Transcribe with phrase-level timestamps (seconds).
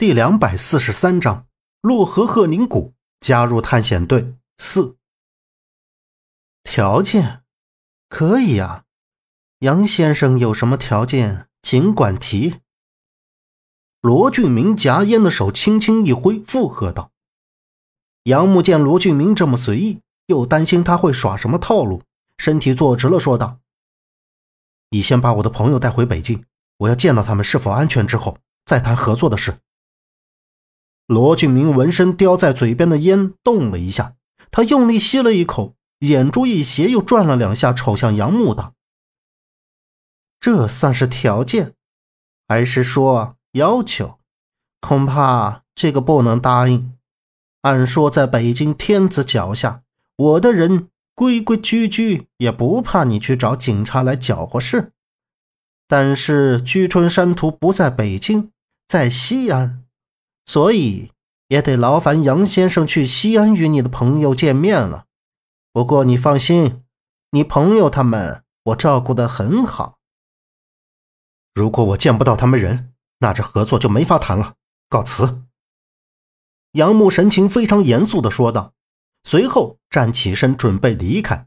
[0.00, 1.46] 第两百四十三章：
[1.82, 4.96] 洛河鹤宁谷加入探险队四。
[6.64, 7.42] 条件
[8.08, 8.84] 可以啊，
[9.58, 12.60] 杨先生有什么条件，尽管提。
[14.00, 17.12] 罗俊明夹烟的手轻轻一挥，附和道
[18.24, 22.02] ：“杨木见罗俊明这么随意，又担心他会耍什么套路，
[22.38, 23.58] 身体坐直了，说道
[24.88, 26.46] ：‘你先把我的朋友带回北京，
[26.78, 29.58] 我要见到他们是否安全之后，再谈合作的事。’”
[31.10, 34.14] 罗俊明闻声叼在嘴边的烟动了一下，
[34.52, 38.74] 他用力吸了一口，眼珠一斜，又转了两下，瞅向杨木道
[40.38, 41.74] ：“这算是条件，
[42.46, 44.20] 还是说要求？
[44.80, 46.94] 恐怕这个不能答应。
[47.62, 49.82] 按说在北京天子脚下，
[50.14, 54.92] 我的人规规矩矩，也不怕你去找警察来搅和事。
[55.88, 58.52] 但是居春山图不在北京，
[58.86, 59.82] 在西安。”
[60.50, 61.12] 所以
[61.46, 65.04] 也得劳烦杨先生去西安与你的朋友见面了。
[65.72, 66.82] 不过你放心，
[67.30, 70.00] 你朋友他们我照顾得很好。
[71.54, 74.54] 如果我见不到他们人，那这合作就没法谈了。
[74.88, 75.42] 告辞。
[76.72, 78.72] 杨木神情非常严肃地说道，
[79.22, 81.46] 随后站起身准备离开。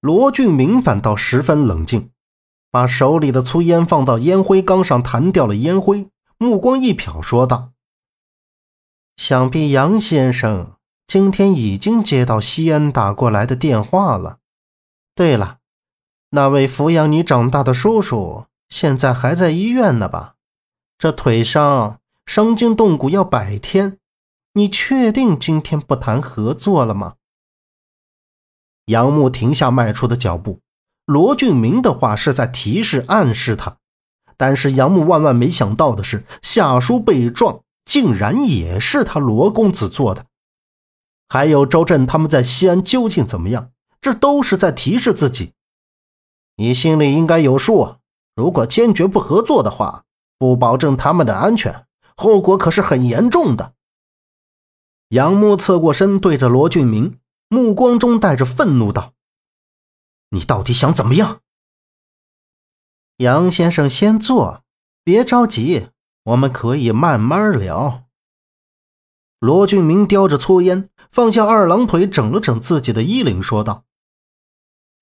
[0.00, 2.10] 罗俊明反倒十分冷静，
[2.72, 6.10] 把手里的粗烟放到烟灰缸上，弹掉了烟灰。
[6.40, 7.72] 目光一瞟，说道
[9.16, 14.38] ：“想必杨先生今天已经接到西安打过来的电话了。
[15.16, 15.58] 对了，
[16.30, 20.36] 那位抚养你长大的叔叔现在还在医院呢吧？
[20.96, 23.98] 这腿伤伤筋动骨要百天，
[24.52, 27.16] 你确定今天不谈合作了吗？”
[28.86, 30.60] 杨木停下迈出的脚步，
[31.04, 33.78] 罗俊明的话是在提示、暗示他。
[34.38, 40.24] 但是杨木万万没想到的是，夏叔被撞竟然也是他罗公子做的。
[41.28, 43.72] 还有周震他们在西安究竟怎么样？
[44.00, 45.52] 这都是在提示自己。
[46.56, 47.96] 你心里应该有数。
[48.34, 50.04] 如果坚决不合作的话，
[50.38, 53.74] 不保证他们的安全，后果可是很严重的。
[55.08, 59.14] 杨木侧过身，对着罗俊明，目光中带着愤怒道
[60.30, 61.40] ：“你到底想怎么样？”
[63.18, 64.62] 杨先生，先坐，
[65.02, 65.88] 别着急，
[66.22, 68.04] 我们可以慢慢聊。
[69.40, 73.84] 罗俊明叼着粗烟，放下二郎腿，整了整自己的衣领，说道：“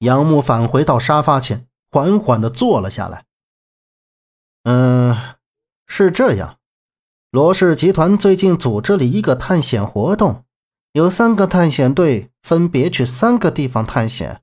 [0.00, 3.26] 杨木返回到沙发前，缓缓地坐了下来。
[4.64, 5.14] 嗯，
[5.86, 6.56] 是这样，
[7.30, 10.46] 罗氏集团最近组织了一个探险活动，
[10.92, 14.40] 有三个探险队分别去三个地方探险，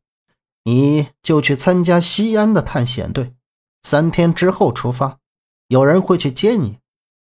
[0.66, 3.34] 你就去参加西安的探险队。”
[3.84, 5.20] 三天之后出发，
[5.68, 6.80] 有人会去接你。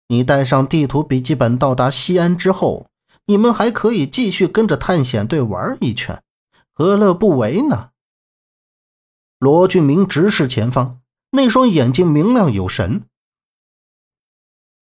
[0.09, 2.89] 你带上地图笔记本到达西安之后，
[3.27, 6.23] 你们还可以继续跟着探险队玩一圈，
[6.73, 7.91] 何乐不为呢？
[9.39, 11.01] 罗俊明直视前方，
[11.31, 13.07] 那双眼睛明亮有神。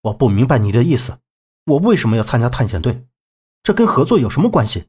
[0.02, 1.18] 我不明白你的意思，
[1.66, 3.06] 我为什么要参加探险队？
[3.62, 4.86] 这跟合作有什么关系？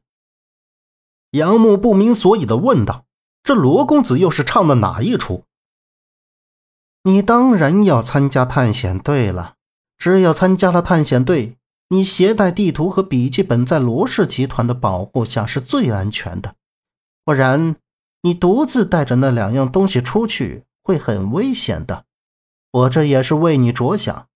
[1.30, 3.06] 杨木不明所以的问道
[3.44, 5.44] ：“这罗公子又是唱的哪一出？”
[7.04, 9.54] 你当然要参加探险队了。
[9.98, 11.56] 只有参加了探险队，
[11.88, 16.56] 你携带地图和笔记本，在罗氏集团的保护下是最安全的。
[17.24, 17.76] 不然，
[18.22, 22.04] 你独自带着那两样东西出去会很危险的。
[22.70, 24.26] 我这也是为你着想。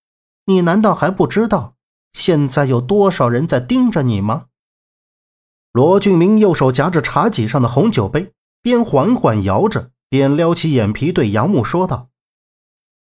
[0.44, 1.74] 你难道还不知道
[2.12, 4.46] 现在有多少人在盯着你吗？
[5.72, 12.08] 罗俊明右手夹着茶几上的红酒杯，边缓缓摇着，边撩起眼皮，对杨木说道。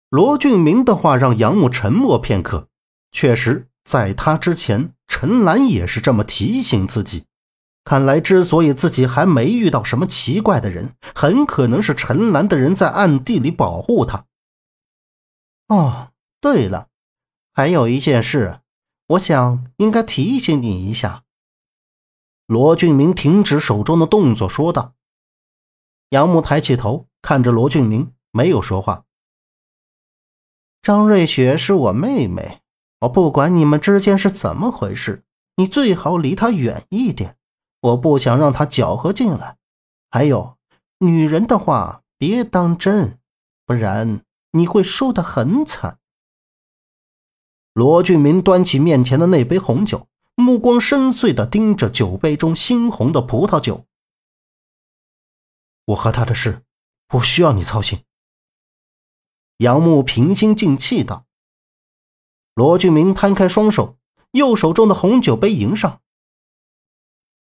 [0.09, 2.67] 罗俊明的话让杨木沉默片刻。
[3.11, 7.25] 确实，在他之前，陈兰也是这么提醒自己。
[7.83, 14.25] 看来，之所以自己还没遇到什么奇怪的人，很可能是陈兰的人在暗地里保护他。
[15.67, 16.87] 哦，对了，
[17.53, 18.61] 还有一件事，
[19.07, 21.23] 我想应该提醒你一下。
[22.47, 24.93] 罗俊明停止手中的动作，说道。
[26.09, 29.05] 杨木抬起头，看着罗俊明，没有说话。
[30.81, 32.61] 张瑞雪是我妹妹，
[33.01, 35.23] 我不管你们之间是怎么回事，
[35.57, 37.35] 你最好离她远一点，
[37.81, 39.57] 我不想让她搅和进来。
[40.09, 40.57] 还有，
[40.99, 43.19] 女人的话别当真，
[43.65, 44.21] 不然
[44.51, 45.99] 你会输得很惨。
[47.73, 53.85] 罗俊明端起面前的那杯红酒，目光深邃地盯着酒杯中猩红的葡萄酒。
[55.85, 56.63] 我和他的事，
[57.07, 57.99] 不需要你操心。
[59.59, 61.25] 杨木平心静气道
[62.55, 63.97] ：“罗俊明摊开双手，
[64.31, 65.99] 右手中的红酒杯迎上。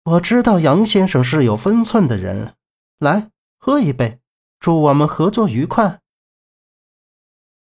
[0.03, 2.55] 我知道杨先生是有分寸的人，
[2.97, 3.29] 来
[3.59, 4.19] 喝一杯，
[4.59, 6.01] 祝我们合作愉快。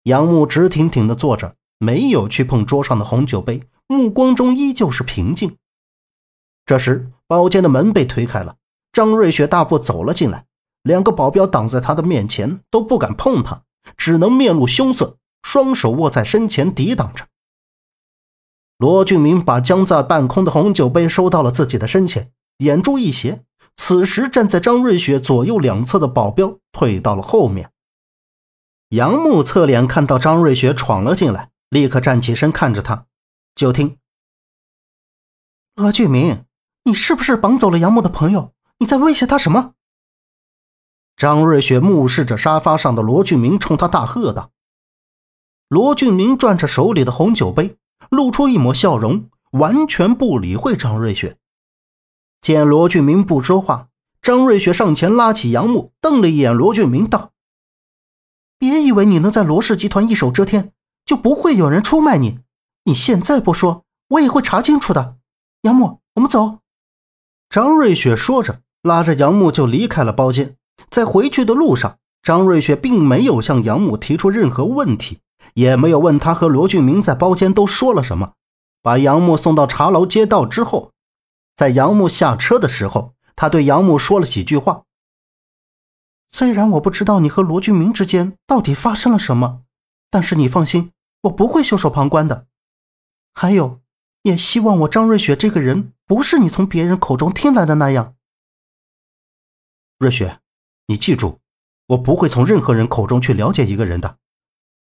[0.03, 5.57] 杨木直挺挺的坐着，没有去碰桌上的红酒杯，目光中依旧是平静。
[6.65, 8.57] 这时，包间的门被推开了，
[8.91, 10.45] 张瑞雪大步走了进来，
[10.81, 13.63] 两个保镖挡在他的面前，都不敢碰他，
[14.03, 17.27] 只能面露凶色，双手握在身前抵挡着。
[18.77, 23.45] 罗俊明把将在半空的红酒杯收到了自己的身前，眼珠一斜，
[23.77, 27.71] 此时站在张瑞雪左右两侧的保镖退到了后面。
[28.89, 33.05] 杨木侧脸看到张瑞雪闯了进来，立刻站起身看着他，
[33.55, 33.97] 就听
[35.75, 36.43] ：“罗俊明，
[36.83, 38.51] 你是不是绑走了杨木的朋友？
[38.79, 39.75] 你在威胁他什么？”
[41.15, 44.51] 张瑞雪目视着沙发上的罗俊明，冲他大喝道
[45.69, 47.77] ：“罗俊明转着手里的红酒杯。”
[48.09, 51.37] 露出一抹笑容，完全不理会张瑞雪。
[52.41, 53.87] 见罗俊明不说话，
[54.21, 57.31] 张瑞雪上前拉起杨木，瞪了一眼罗俊明，道
[58.59, 60.73] ：“别以为你能在罗氏集团一手遮天，
[61.05, 62.39] 就不会有人出卖你。
[62.83, 65.17] 你现在不说，我也会查清楚的。”
[65.63, 66.59] 杨木，我们走。
[67.49, 70.57] 张瑞雪说着，拉着杨木就离开了包间。
[70.89, 75.19] 在回去的路上，张瑞雪并没有向杨母提出任何问题。
[75.55, 78.33] 也没有问他和罗俊明在包间都说了什么。
[78.81, 80.93] 把杨木送到茶楼街道之后，
[81.55, 84.83] 在杨木下车的时候，他对杨木说了几句话。
[86.31, 89.61] 虽然我不知道你和罗俊明之间到底发生了什么，
[90.09, 90.91] 但是你放心，
[91.23, 92.47] 我不会袖手旁观的。
[93.33, 93.81] 还有，
[94.23, 98.15] 也希望我张瑞雪这个人不是你从别人口中听来的那样。
[99.99, 100.39] 瑞雪，
[100.87, 101.39] 你记住，
[101.87, 104.17] 我不会从任何人口中去了解一个人的。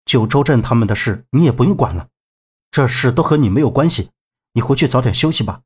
[0.04, 2.08] 九州镇他们的事你也不用管了，
[2.70, 4.10] 这事都和你没有关系，
[4.54, 5.62] 你回去早点休息吧。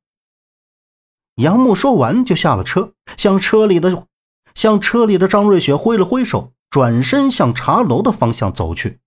[1.37, 4.06] 杨木说完就下了车，向车里的
[4.55, 9.00] 向车里的张瑞雪挥了挥手，转身向茶楼的方向走去。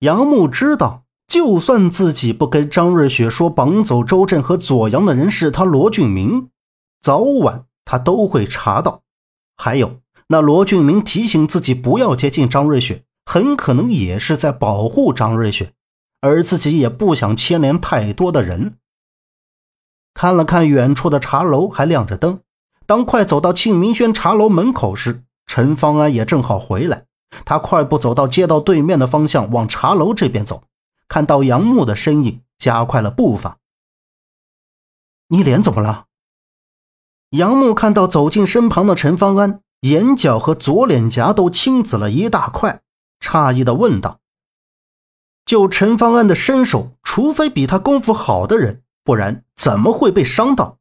[0.00, 6.50] 杨木知道，就算自己不跟张瑞雪说绑走周震和左阳的人是他罗俊明，
[7.00, 9.03] 早晚他都会查到。
[9.56, 13.04] 还有那罗俊明提醒自己不要接近张瑞雪。
[13.26, 15.72] 很可能也是在保护张瑞雪，
[16.20, 18.76] 而自己也不想牵连太多的人。
[20.12, 22.40] 看了看远处的茶楼，还亮着灯。
[22.84, 27.06] 当快走到庆明轩茶楼门口时，陈方安也正好回来。
[27.46, 30.64] 他快步走到街道对面的方向，往茶楼这边走。
[31.08, 33.56] 看到杨木的身影，加快了步伐。
[35.28, 36.04] 你脸怎么了？
[37.34, 42.82] 杨木看到走近身旁的陈方安，眼角和左脸颊都青紫了一大块。
[43.18, 44.20] 诧异的问道
[45.44, 50.78] ：“就陈方安的身手，除非比他功夫好的人，不然怎么会被伤到？”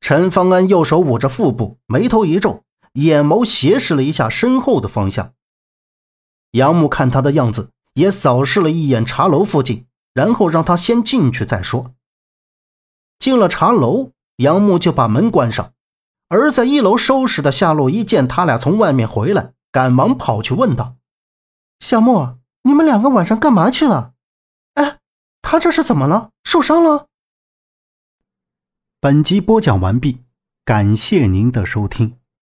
[0.00, 2.64] 陈方安右手捂着腹部，眉头一皱，
[2.94, 5.34] 眼眸斜视了一下身后的方向。
[6.50, 11.94] 杨木看他的样子，也扫视了一眼茶楼附近，然后让他先进去再说。
[13.20, 15.72] 进了茶楼，杨木就把门关上，
[16.28, 20.96] 而在一楼收拾的夏洛伊见他俩从外面回来，赶忙跑去问道。
[21.80, 24.14] 夏沫，你们两个晚上干嘛去了？
[24.74, 24.98] 哎，
[25.42, 26.30] 他这是怎么了？
[26.44, 27.08] 受伤了？
[29.00, 30.24] 本集播讲完毕，
[30.64, 32.21] 感谢您的收听。